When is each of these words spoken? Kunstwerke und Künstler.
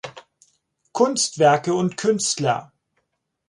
Kunstwerke 0.93 1.75
und 1.75 1.95
Künstler. 1.95 2.71